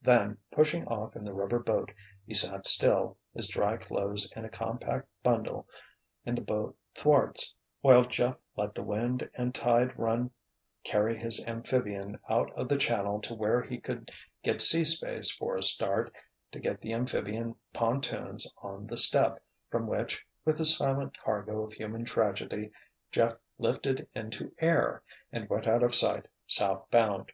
[0.00, 1.92] Then, pushing off in the rubber boat,
[2.26, 5.68] he sat still, his dry clothes in a compact bundle
[6.24, 10.30] in the boat thwarts, while Jeff let the wind and tide run
[10.84, 14.10] carry his amphibian out of the channel to where he could
[14.42, 16.10] get sea space for a start,
[16.52, 21.74] to get the amphibian pontoons "on the step" from which, with his silent cargo of
[21.74, 22.70] human tragedy,
[23.12, 27.32] Jeff lifted into air and went out of sight, southbound.